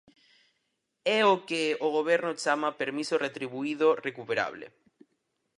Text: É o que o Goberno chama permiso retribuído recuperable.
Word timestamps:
É 1.19 1.21
o 1.33 1.35
que 1.47 1.63
o 1.85 1.87
Goberno 1.97 2.31
chama 2.43 2.77
permiso 2.81 3.15
retribuído 3.25 3.87
recuperable. 4.07 4.65